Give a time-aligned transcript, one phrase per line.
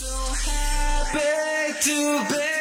[0.00, 2.59] So happy to be.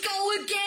[0.00, 0.62] go again.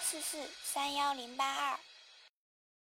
[0.00, 1.89] 四四三幺零八二。